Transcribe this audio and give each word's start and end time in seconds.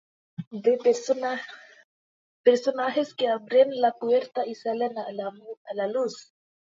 De 0.67 0.71
personajes 2.43 3.13
que 3.13 3.27
abren 3.27 3.69
la 3.79 3.91
puerta 3.91 4.47
y 4.47 4.55
salen 4.55 4.97
a 4.97 5.05
la 5.13 5.87
luz. 5.89 6.33